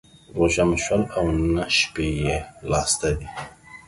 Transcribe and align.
روژه 0.37 0.63
مو 0.67 0.77
شل 0.83 1.01
او 1.17 1.25
نه 1.55 1.65
شپې 1.77 2.07
يې 2.21 2.37
لا 2.69 2.81
سته 2.91 3.09
دى. 3.17 3.27